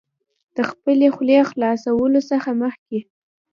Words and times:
د 0.55 0.57
خپلې 0.71 1.07
خولې 1.15 1.39
خلاصولو 1.51 2.19
څخه 2.31 2.49
مخکې 2.61 2.99